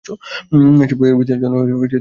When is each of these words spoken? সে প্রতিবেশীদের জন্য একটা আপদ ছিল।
সে 0.05 0.13
প্রতিবেশীদের 0.91 1.39
জন্য 1.41 1.55
একটা 1.55 1.69
আপদ 1.69 1.79
ছিল। 1.79 1.87